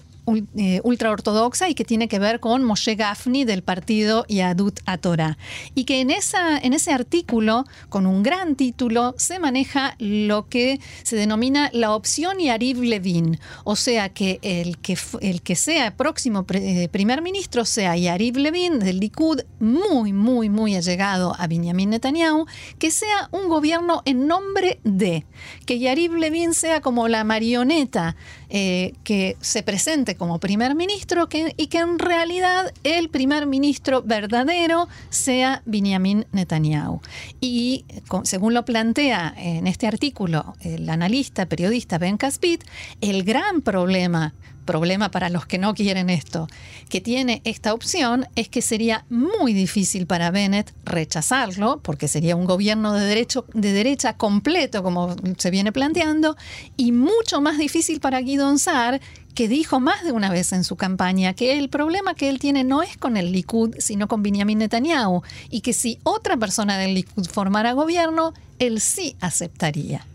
eh, 0.57 0.81
ultraortodoxa 0.83 1.69
y 1.69 1.75
que 1.75 1.85
tiene 1.85 2.07
que 2.07 2.19
ver 2.19 2.39
con 2.39 2.63
Moshe 2.63 2.95
Gafni 2.95 3.45
del 3.45 3.63
partido 3.63 4.25
Yadut 4.27 4.79
Atorá. 4.85 5.37
Y 5.75 5.85
que 5.85 6.01
en, 6.01 6.11
esa, 6.11 6.57
en 6.57 6.73
ese 6.73 6.91
artículo, 6.91 7.65
con 7.89 8.05
un 8.05 8.23
gran 8.23 8.55
título, 8.55 9.15
se 9.17 9.39
maneja 9.39 9.95
lo 9.99 10.47
que 10.47 10.79
se 11.03 11.15
denomina 11.15 11.69
la 11.73 11.93
opción 11.93 12.39
Yariv 12.39 12.81
Levin. 12.81 13.39
O 13.63 13.75
sea, 13.75 14.09
que 14.09 14.39
el 14.41 14.77
que, 14.77 14.97
el 15.21 15.41
que 15.41 15.55
sea 15.55 15.95
próximo 15.95 16.45
eh, 16.53 16.89
primer 16.91 17.21
ministro 17.21 17.65
sea 17.65 17.95
Yariv 17.95 18.37
Levin 18.37 18.79
del 18.79 18.99
Likud, 18.99 19.41
muy, 19.59 20.13
muy, 20.13 20.49
muy 20.49 20.75
allegado 20.75 21.35
a 21.37 21.47
Benjamin 21.47 21.91
Netanyahu, 21.91 22.45
que 22.77 22.91
sea 22.91 23.29
un 23.31 23.49
gobierno 23.49 24.01
en 24.05 24.27
nombre 24.27 24.79
de, 24.83 25.25
que 25.65 25.79
Yariv 25.79 26.15
Levin 26.15 26.53
sea 26.53 26.81
como 26.81 27.07
la 27.07 27.23
marioneta 27.23 28.15
eh, 28.49 28.93
que 29.03 29.37
se 29.41 29.63
presente 29.63 30.15
como 30.15 30.39
primer 30.39 30.75
ministro 30.75 31.27
y 31.57 31.67
que 31.67 31.77
en 31.79 31.99
realidad 31.99 32.73
el 32.83 33.09
primer 33.09 33.45
ministro 33.45 34.01
verdadero 34.01 34.87
sea 35.09 35.61
Benjamin 35.65 36.25
Netanyahu. 36.31 37.01
Y 37.39 37.85
con- 38.07 38.25
según 38.25 38.53
lo 38.53 38.65
plantea 38.65 39.33
en 39.37 39.67
este 39.67 39.87
artículo 39.87 40.55
el 40.61 40.89
analista, 40.89 41.45
periodista 41.45 41.97
Ben 41.97 42.17
Caspit, 42.17 42.63
el 43.01 43.23
gran 43.23 43.61
problema 43.61 44.33
problema 44.69 45.09
para 45.09 45.29
los 45.29 45.47
que 45.47 45.57
no 45.57 45.73
quieren 45.73 46.11
esto, 46.11 46.47
que 46.89 47.01
tiene 47.01 47.41
esta 47.43 47.73
opción 47.73 48.27
es 48.35 48.49
que 48.49 48.61
sería 48.61 49.03
muy 49.09 49.51
difícil 49.51 50.05
para 50.05 50.29
Bennett 50.29 50.75
rechazarlo, 50.85 51.79
porque 51.81 52.07
sería 52.07 52.35
un 52.35 52.45
gobierno 52.45 52.93
de, 52.93 53.03
derecho, 53.03 53.45
de 53.55 53.73
derecha 53.73 54.13
completo, 54.13 54.83
como 54.83 55.15
se 55.39 55.49
viene 55.49 55.71
planteando, 55.71 56.37
y 56.77 56.91
mucho 56.91 57.41
más 57.41 57.57
difícil 57.57 57.99
para 57.99 58.21
Guidon 58.21 58.59
Saar, 58.59 59.01
que 59.33 59.47
dijo 59.47 59.79
más 59.79 60.03
de 60.03 60.11
una 60.11 60.29
vez 60.29 60.53
en 60.53 60.63
su 60.63 60.75
campaña 60.75 61.33
que 61.33 61.57
el 61.57 61.69
problema 61.69 62.13
que 62.13 62.29
él 62.29 62.37
tiene 62.37 62.63
no 62.63 62.83
es 62.83 62.95
con 62.95 63.17
el 63.17 63.31
Likud, 63.31 63.73
sino 63.79 64.07
con 64.07 64.21
Benjamin 64.21 64.59
Netanyahu, 64.59 65.23
y 65.49 65.61
que 65.61 65.73
si 65.73 65.97
otra 66.03 66.37
persona 66.37 66.77
del 66.77 66.93
Likud 66.93 67.25
formara 67.25 67.73
gobierno, 67.73 68.35
él 68.59 68.81
sí 68.81 69.15
aceptaría. 69.19 70.05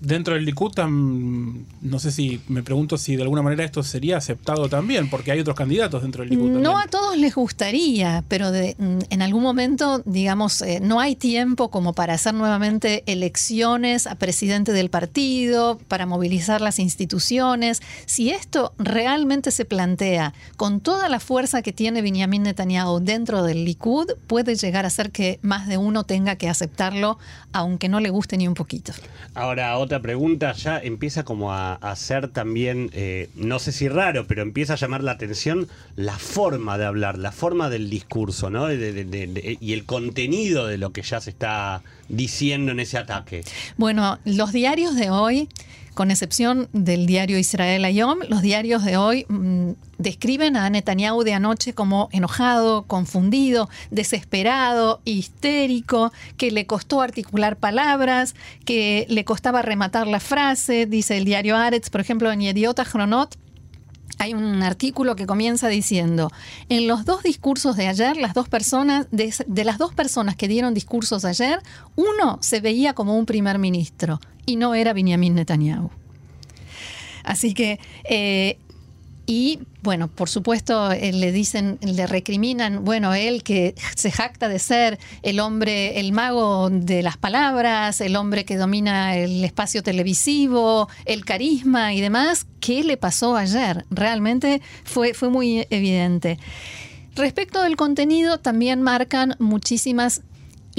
Dentro 0.00 0.34
del 0.34 0.44
Likud, 0.44 0.72
no 0.78 1.98
sé 1.98 2.12
si 2.12 2.40
me 2.48 2.62
pregunto 2.62 2.96
si 2.98 3.16
de 3.16 3.22
alguna 3.22 3.42
manera 3.42 3.64
esto 3.64 3.82
sería 3.82 4.16
aceptado 4.16 4.68
también, 4.68 5.10
porque 5.10 5.32
hay 5.32 5.40
otros 5.40 5.56
candidatos 5.56 6.02
dentro 6.02 6.22
del 6.22 6.30
Likud. 6.30 6.50
No 6.50 6.62
también. 6.62 6.76
a 6.76 6.86
todos 6.88 7.16
les 7.16 7.34
gustaría, 7.34 8.24
pero 8.28 8.50
de- 8.50 8.76
mm, 8.78 8.98
en 9.10 9.22
algún 9.22 9.42
momento, 9.42 10.02
digamos, 10.04 10.62
eh, 10.62 10.80
no 10.80 11.00
hay 11.00 11.16
tiempo 11.16 11.70
como 11.70 11.92
para 11.92 12.14
hacer 12.14 12.34
nuevamente 12.34 13.02
elecciones 13.06 14.06
a 14.06 14.14
presidente 14.14 14.72
del 14.72 14.90
partido, 14.90 15.78
para 15.88 16.06
movilizar 16.06 16.60
las 16.60 16.78
instituciones. 16.78 17.82
Si 18.06 18.30
esto 18.30 18.72
realmente 18.78 19.50
se 19.50 19.64
plantea 19.64 20.34
con 20.56 20.80
toda 20.80 21.08
la 21.08 21.20
fuerza 21.20 21.62
que 21.62 21.72
tiene 21.72 22.02
Benjamin 22.02 22.42
Netanyahu 22.42 23.00
dentro 23.00 23.42
del 23.42 23.64
Likud, 23.64 24.06
puede 24.26 24.54
llegar 24.56 24.86
a 24.86 24.90
ser 24.90 25.10
que 25.10 25.38
más 25.42 25.66
de 25.68 25.78
uno 25.78 26.04
tenga 26.04 26.36
que 26.36 26.48
aceptarlo, 26.48 27.18
aunque 27.52 27.88
no 27.88 28.00
le 28.00 28.10
guste 28.10 28.36
ni 28.36 28.46
un 28.48 28.54
poquito. 28.54 28.92
Ahora, 29.34 29.78
otra 29.88 30.02
pregunta, 30.02 30.52
ya 30.52 30.78
empieza 30.78 31.24
como 31.24 31.52
a, 31.52 31.74
a 31.74 31.96
ser 31.96 32.28
también, 32.28 32.90
eh, 32.92 33.30
no 33.34 33.58
sé 33.58 33.72
si 33.72 33.88
raro, 33.88 34.26
pero 34.26 34.42
empieza 34.42 34.74
a 34.74 34.76
llamar 34.76 35.02
la 35.02 35.12
atención 35.12 35.66
la 35.96 36.18
forma 36.18 36.76
de 36.76 36.84
hablar, 36.84 37.16
la 37.16 37.32
forma 37.32 37.70
del 37.70 37.88
discurso, 37.88 38.50
¿no? 38.50 38.70
Y 38.70 39.72
el 39.72 39.84
contenido 39.86 40.66
de 40.66 40.76
lo 40.76 40.92
que 40.92 41.00
ya 41.00 41.22
se 41.22 41.30
está 41.30 41.82
diciendo 42.08 42.72
en 42.72 42.80
ese 42.80 42.98
ataque. 42.98 43.44
Bueno, 43.78 44.18
los 44.26 44.52
diarios 44.52 44.94
de 44.94 45.08
hoy, 45.08 45.48
con 45.98 46.12
excepción 46.12 46.68
del 46.72 47.06
diario 47.06 47.40
Israel 47.40 47.84
Ayom, 47.84 48.20
los 48.28 48.40
diarios 48.40 48.84
de 48.84 48.96
hoy 48.96 49.26
mm, 49.28 49.70
describen 49.98 50.56
a 50.56 50.70
Netanyahu 50.70 51.24
de 51.24 51.34
anoche 51.34 51.72
como 51.72 52.08
enojado, 52.12 52.84
confundido, 52.84 53.68
desesperado, 53.90 55.00
histérico, 55.04 56.12
que 56.36 56.52
le 56.52 56.66
costó 56.66 57.00
articular 57.00 57.56
palabras, 57.56 58.36
que 58.64 59.06
le 59.08 59.24
costaba 59.24 59.60
rematar 59.60 60.06
la 60.06 60.20
frase, 60.20 60.86
dice 60.86 61.18
el 61.18 61.24
diario 61.24 61.56
Aretz, 61.56 61.90
por 61.90 62.00
ejemplo, 62.00 62.30
en 62.30 62.42
Yediot 62.42 62.78
Ahronot, 62.78 63.36
hay 64.18 64.34
un 64.34 64.62
artículo 64.62 65.14
que 65.16 65.26
comienza 65.26 65.68
diciendo, 65.68 66.30
en 66.68 66.88
los 66.88 67.04
dos 67.04 67.22
discursos 67.22 67.76
de 67.76 67.86
ayer, 67.86 68.16
las 68.16 68.34
dos 68.34 68.48
personas, 68.48 69.06
de, 69.10 69.32
las 69.64 69.78
dos 69.78 69.94
personas 69.94 70.34
que 70.36 70.48
dieron 70.48 70.74
discursos 70.74 71.24
ayer, 71.24 71.60
uno 71.94 72.38
se 72.40 72.60
veía 72.60 72.94
como 72.94 73.16
un 73.16 73.26
primer 73.26 73.58
ministro 73.58 74.20
y 74.46 74.56
no 74.56 74.74
era 74.74 74.92
Benjamin 74.92 75.34
Netanyahu. 75.34 75.90
Así 77.22 77.52
que 77.52 77.78
eh, 78.08 78.58
Y 79.30 79.60
bueno, 79.82 80.08
por 80.08 80.30
supuesto, 80.30 80.90
eh, 80.90 81.12
le 81.12 81.32
dicen, 81.32 81.78
le 81.82 82.06
recriminan, 82.06 82.82
bueno, 82.82 83.12
él 83.12 83.42
que 83.42 83.74
se 83.94 84.10
jacta 84.10 84.48
de 84.48 84.58
ser 84.58 84.98
el 85.22 85.38
hombre, 85.38 86.00
el 86.00 86.12
mago 86.12 86.70
de 86.70 87.02
las 87.02 87.18
palabras, 87.18 88.00
el 88.00 88.16
hombre 88.16 88.46
que 88.46 88.56
domina 88.56 89.16
el 89.16 89.44
espacio 89.44 89.82
televisivo, 89.82 90.88
el 91.04 91.26
carisma 91.26 91.92
y 91.92 92.00
demás, 92.00 92.46
¿qué 92.58 92.82
le 92.82 92.96
pasó 92.96 93.36
ayer? 93.36 93.84
Realmente 93.90 94.62
fue, 94.84 95.12
fue 95.12 95.28
muy 95.28 95.66
evidente. 95.68 96.38
Respecto 97.14 97.60
del 97.60 97.76
contenido, 97.76 98.38
también 98.38 98.80
marcan 98.80 99.34
muchísimas 99.40 100.22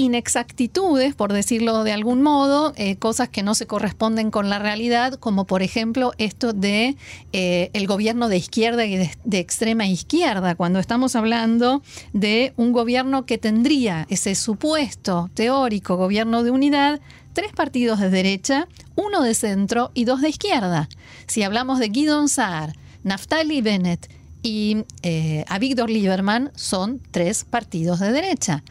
inexactitudes, 0.00 1.14
por 1.14 1.32
decirlo 1.32 1.84
de 1.84 1.92
algún 1.92 2.22
modo, 2.22 2.72
eh, 2.76 2.96
cosas 2.96 3.28
que 3.28 3.42
no 3.42 3.54
se 3.54 3.66
corresponden 3.66 4.30
con 4.30 4.48
la 4.48 4.58
realidad, 4.58 5.14
como 5.14 5.46
por 5.46 5.62
ejemplo 5.62 6.12
esto 6.16 6.54
de 6.54 6.96
eh, 7.32 7.70
el 7.74 7.86
gobierno 7.86 8.28
de 8.28 8.38
izquierda 8.38 8.86
y 8.86 8.96
de, 8.96 9.38
extrema 9.38 9.86
izquierda, 9.86 10.54
cuando 10.54 10.78
estamos 10.78 11.16
hablando 11.16 11.82
de 12.14 12.54
un 12.56 12.72
gobierno 12.72 13.26
que 13.26 13.36
tendría 13.36 14.06
ese 14.08 14.34
supuesto 14.34 15.30
teórico 15.34 15.96
gobierno 15.96 16.42
de 16.42 16.50
unidad, 16.50 17.00
tres 17.34 17.52
partidos 17.52 18.00
de 18.00 18.08
derecha, 18.08 18.68
uno 18.96 19.22
de 19.22 19.34
centro 19.34 19.90
y 19.92 20.06
dos 20.06 20.22
de 20.22 20.30
izquierda. 20.30 20.88
Si 21.26 21.42
hablamos 21.42 21.78
de 21.78 21.88
Guidon 21.88 22.28
Saar, 22.30 22.72
Naftali 23.02 23.60
Bennett 23.60 24.10
y 24.42 24.84
eh, 25.02 25.44
a 25.46 25.58
Víctor 25.58 25.90
Lieberman, 25.90 26.52
son 26.54 27.02
tres 27.10 27.44
partidos 27.44 28.00
de 28.00 28.12
derecha. 28.12 28.64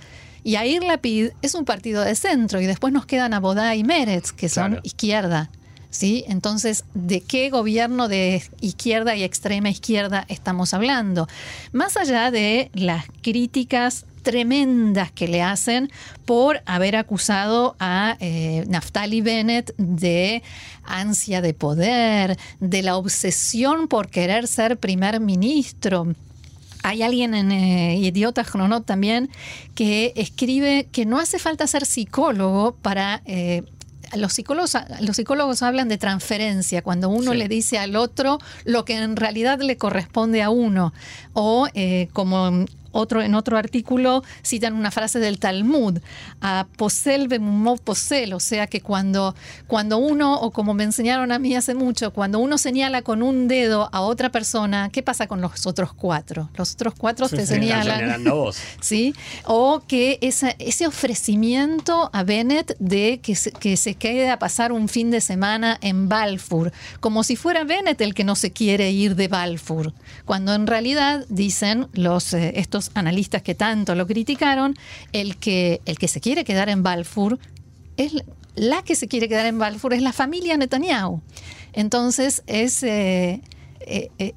Y 0.50 0.56
Air 0.56 0.82
Lapid 0.82 1.30
es 1.44 1.54
un 1.54 1.64
partido 1.64 2.04
de 2.04 2.16
centro 2.16 2.60
y 2.60 2.66
después 2.66 2.92
nos 2.92 3.06
quedan 3.06 3.36
Abodá 3.36 3.76
y 3.76 3.84
Meretz, 3.84 4.32
que 4.32 4.50
son 4.50 4.80
izquierda. 4.82 5.52
¿Sí? 5.92 6.26
Entonces, 6.28 6.86
¿de 6.96 7.22
qué 7.22 7.52
gobierno 7.52 8.08
de 8.08 8.42
izquierda 8.60 9.16
y 9.16 9.24
extrema 9.24 9.70
izquierda 9.70 10.26
estamos 10.28 10.74
hablando? 10.74 11.28
Más 11.72 11.98
allá 11.98 12.32
de 12.32 12.72
las 12.74 13.06
críticas 13.22 14.08
tremendas 14.24 15.12
que 15.12 15.28
le 15.28 15.44
hacen 15.44 15.92
por 16.26 16.64
haber 16.66 16.96
acusado 16.96 17.76
a 17.80 18.18
eh, 18.20 18.66
Naftali 18.68 19.22
Bennett 19.22 19.76
de 19.78 20.42
ansia 20.84 21.42
de 21.42 21.54
poder, 21.54 22.40
de 22.60 22.82
la 22.82 22.98
obsesión 22.98 23.88
por 23.88 24.10
querer 24.10 24.48
ser 24.48 24.80
primer 24.80 25.20
ministro 25.20 26.08
hay 26.90 27.04
alguien 27.04 27.36
en 27.36 27.52
eh, 27.52 27.98
Idiota 27.98 28.44
Chronot 28.44 28.86
también 28.86 29.30
que 29.76 30.12
escribe 30.16 30.88
que 30.92 31.06
no 31.06 31.20
hace 31.20 31.40
falta 31.40 31.68
ser 31.68 31.86
psicólogo 31.86 32.76
para... 32.82 33.22
Eh, 33.26 33.64
los 34.18 34.34
psicólogos, 34.34 34.76
los 35.02 35.18
psicólogos 35.18 35.62
hablan 35.62 35.88
de 35.88 36.00
transferencia, 36.00 36.82
cuando 36.82 37.10
uno 37.10 37.36
le 37.36 37.48
dice 37.48 37.78
al 37.78 37.96
otro 37.96 38.40
lo 38.66 38.84
que 38.84 38.96
en 38.96 39.16
realidad 39.16 39.60
le 39.60 39.78
corresponde 39.78 40.42
a 40.42 40.50
uno. 40.50 40.94
O 41.34 41.68
eh, 41.76 42.08
como 42.12 42.66
otro, 42.92 43.22
en 43.22 43.36
otro 43.36 43.58
artículo 43.58 44.24
citan 44.44 44.74
una 44.74 44.92
frase 44.92 45.20
del 45.20 45.40
Talmud, 45.40 46.00
a 46.42 46.68
posel 46.78 47.28
bemumot 47.28 47.82
posel, 47.82 48.34
o 48.34 48.40
sea 48.40 48.68
que 48.68 48.82
cuando, 48.82 49.36
cuando 49.68 49.98
uno, 49.98 50.40
o 50.40 50.52
como 50.52 50.74
me 50.74 50.84
enseñaron 50.84 51.32
a 51.32 51.40
mí 51.40 51.56
hace 51.56 51.76
mucho, 51.76 52.12
cuando 52.12 52.40
uno 52.40 52.58
señala 52.58 53.02
con 53.02 53.22
un 53.22 53.48
dedo 53.48 53.90
a 53.92 54.02
otra 54.02 54.32
persona, 54.32 54.90
¿qué 54.92 55.04
pasa 55.04 55.28
con 55.28 55.42
los 55.42 55.66
otros 55.66 55.94
cuatro? 55.94 56.50
Los 56.56 56.74
otros 56.74 56.94
cuatro 56.98 57.30
te 57.30 57.46
señalan. 57.46 58.24
¿Sí? 58.82 59.14
O 59.46 59.82
que 59.88 60.18
ese 60.22 60.88
ofrecimiento 60.88 62.10
a 62.14 62.24
Bennett 62.24 62.76
de 62.80 63.20
que 63.22 63.36
se, 63.36 63.52
que 63.52 63.78
se 63.78 63.96
quede 63.96 64.30
a 64.30 64.40
pasar 64.40 64.72
un 64.72 64.88
fin 64.88 65.12
de 65.12 65.22
semana 65.22 65.78
en 65.82 66.10
Balfour, 66.10 66.72
como 67.00 67.24
si 67.24 67.36
fuera 67.36 67.64
Bennett 67.64 68.02
el 68.02 68.14
que 68.14 68.24
no 68.24 68.36
se 68.36 68.52
quiere 68.52 68.92
ir 68.92 69.16
de 69.16 69.28
Balfour, 69.28 69.94
cuando 70.26 70.54
en 70.54 70.68
realidad 70.68 71.26
dicen 71.30 71.88
los 71.94 72.34
eh, 72.34 72.54
estos 72.56 72.79
analistas 72.94 73.42
que 73.42 73.56
tanto 73.56 73.96
lo 73.96 74.08
criticaron, 74.08 74.76
el 75.12 75.38
que, 75.38 75.82
el 75.86 75.98
que 75.98 76.08
se 76.08 76.20
quiere 76.20 76.44
quedar 76.44 76.70
en 76.70 76.84
Balfour 76.84 77.40
es 77.98 78.14
la 78.56 78.82
que 78.84 78.96
se 78.96 79.08
quiere 79.08 79.30
quedar 79.30 79.46
en 79.46 79.60
Balfour 79.60 79.94
es 79.94 80.02
la 80.02 80.14
familia 80.14 80.58
Netanyahu. 80.58 81.22
Entonces 81.74 82.44
es 82.48 82.84
eh, 82.84 83.42
eh, 83.82 84.10
eh, 84.18 84.34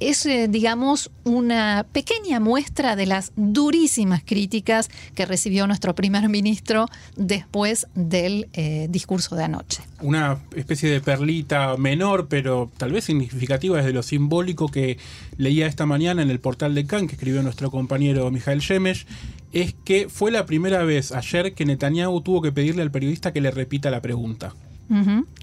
es, 0.00 0.26
eh, 0.26 0.48
digamos, 0.48 1.10
una 1.24 1.86
pequeña 1.92 2.40
muestra 2.40 2.96
de 2.96 3.06
las 3.06 3.32
durísimas 3.36 4.22
críticas 4.24 4.88
que 5.14 5.26
recibió 5.26 5.66
nuestro 5.66 5.94
primer 5.94 6.28
ministro 6.28 6.86
después 7.16 7.86
del 7.94 8.48
eh, 8.52 8.86
discurso 8.90 9.36
de 9.36 9.44
anoche. 9.44 9.82
Una 10.00 10.38
especie 10.54 10.90
de 10.90 11.00
perlita 11.00 11.76
menor, 11.76 12.28
pero 12.28 12.70
tal 12.76 12.92
vez 12.92 13.04
significativa 13.04 13.78
desde 13.78 13.92
lo 13.92 14.02
simbólico 14.02 14.68
que 14.68 14.98
leía 15.36 15.66
esta 15.66 15.86
mañana 15.86 16.22
en 16.22 16.30
el 16.30 16.40
portal 16.40 16.74
de 16.74 16.86
Khan, 16.86 17.06
que 17.06 17.14
escribió 17.14 17.42
nuestro 17.42 17.70
compañero 17.70 18.30
Mijael 18.30 18.60
Shemesh, 18.60 19.06
es 19.52 19.74
que 19.84 20.08
fue 20.08 20.30
la 20.30 20.46
primera 20.46 20.84
vez 20.84 21.12
ayer 21.12 21.54
que 21.54 21.64
Netanyahu 21.64 22.20
tuvo 22.20 22.42
que 22.42 22.52
pedirle 22.52 22.82
al 22.82 22.90
periodista 22.90 23.32
que 23.32 23.40
le 23.40 23.50
repita 23.50 23.90
la 23.90 24.02
pregunta. 24.02 24.54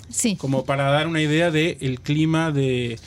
Sí. 0.10 0.38
Como 0.38 0.66
para 0.66 0.86
dar 0.86 1.08
una 1.08 1.22
idea 1.22 1.52
del 1.52 2.00
clima 2.02 2.52
de 2.52 2.98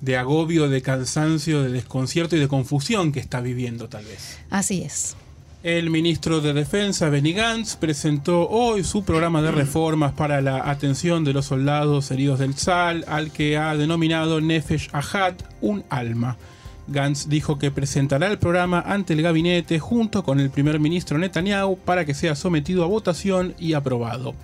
de 0.00 0.16
agobio, 0.16 0.68
de 0.68 0.82
cansancio, 0.82 1.62
de 1.62 1.70
desconcierto 1.70 2.36
y 2.36 2.40
de 2.40 2.48
confusión 2.48 3.12
que 3.12 3.20
está 3.20 3.40
viviendo 3.40 3.88
tal 3.88 4.04
vez. 4.04 4.38
Así 4.50 4.82
es. 4.82 5.16
El 5.62 5.90
ministro 5.90 6.40
de 6.40 6.52
Defensa, 6.52 7.08
Benny 7.08 7.32
Gantz, 7.32 7.74
presentó 7.74 8.48
hoy 8.48 8.84
su 8.84 9.04
programa 9.04 9.42
de 9.42 9.50
reformas 9.50 10.12
para 10.12 10.40
la 10.40 10.70
atención 10.70 11.24
de 11.24 11.32
los 11.32 11.46
soldados 11.46 12.10
heridos 12.12 12.38
del 12.38 12.54
SAL, 12.54 13.04
al 13.08 13.32
que 13.32 13.56
ha 13.56 13.74
denominado 13.76 14.40
Nefesh 14.40 14.90
Ahad, 14.92 15.34
un 15.60 15.82
alma. 15.88 16.36
Gantz 16.86 17.28
dijo 17.28 17.58
que 17.58 17.72
presentará 17.72 18.28
el 18.28 18.38
programa 18.38 18.80
ante 18.80 19.14
el 19.14 19.22
gabinete 19.22 19.80
junto 19.80 20.22
con 20.22 20.38
el 20.38 20.50
primer 20.50 20.78
ministro 20.78 21.18
Netanyahu 21.18 21.78
para 21.78 22.04
que 22.04 22.14
sea 22.14 22.36
sometido 22.36 22.84
a 22.84 22.86
votación 22.86 23.54
y 23.58 23.72
aprobado. 23.72 24.34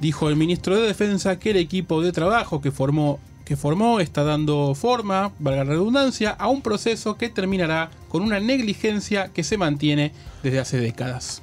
Dijo 0.00 0.28
el 0.28 0.36
ministro 0.36 0.76
de 0.76 0.86
Defensa 0.86 1.38
que 1.38 1.52
el 1.52 1.56
equipo 1.56 2.02
de 2.02 2.12
trabajo 2.12 2.60
que 2.60 2.72
formó 2.72 3.20
que 3.52 3.56
formó 3.58 4.00
está 4.00 4.24
dando 4.24 4.74
forma, 4.74 5.30
valga 5.38 5.64
la 5.64 5.72
redundancia, 5.72 6.30
a 6.30 6.48
un 6.48 6.62
proceso 6.62 7.18
que 7.18 7.28
terminará 7.28 7.90
con 8.08 8.22
una 8.22 8.40
negligencia 8.40 9.28
que 9.28 9.44
se 9.44 9.58
mantiene 9.58 10.12
desde 10.42 10.58
hace 10.58 10.78
décadas. 10.78 11.42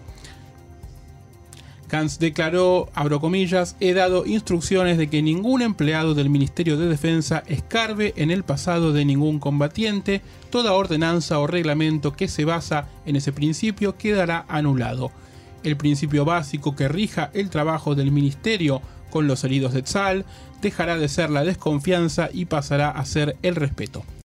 Kans 1.88 2.18
declaró, 2.18 2.90
abro 2.96 3.22
comillas, 3.22 3.76
he 3.80 3.94
dado 3.94 4.26
instrucciones 4.26 4.98
de 4.98 5.08
que 5.08 5.22
ningún 5.22 5.62
empleado 5.62 6.16
del 6.16 6.32
Ministerio 6.32 6.78
de 6.78 6.88
Defensa 6.88 7.44
escarbe 7.46 8.16
en 8.16 8.32
el 8.32 8.42
pasado 8.42 8.92
de 8.92 9.06
ningún 9.06 9.38
combatiente, 9.38 10.24
toda 10.50 10.74
ordenanza 10.74 11.38
o 11.38 11.46
reglamento 11.46 12.14
que 12.14 12.28
se 12.28 12.44
basa 12.44 12.88
en 13.06 13.18
ese 13.18 13.32
principio 13.32 13.98
quedará 13.98 14.46
anulado. 14.48 15.12
El 15.64 15.78
principio 15.78 16.26
básico 16.26 16.76
que 16.76 16.88
rija 16.88 17.30
el 17.36 17.52
trabajo 17.52 17.94
del 17.94 18.12
Ministerio 18.12 18.82
con 19.10 19.28
los 19.28 19.44
heridos 19.44 19.74
de 19.74 19.84
Tzal, 19.84 20.26
dejará 20.62 20.98
de 20.98 21.08
ser 21.08 21.30
la 21.30 21.44
desconfianza 21.44 22.30
y 22.32 22.46
pasará 22.46 22.90
a 22.90 23.06
ser 23.06 23.38
el 23.42 23.56
respeto. 23.56 24.04